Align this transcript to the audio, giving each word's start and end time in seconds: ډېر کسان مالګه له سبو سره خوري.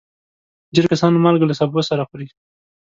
ډېر 0.73 0.85
کسان 0.91 1.13
مالګه 1.23 1.45
له 1.47 1.55
سبو 1.59 1.79
سره 1.89 2.03
خوري. 2.09 2.27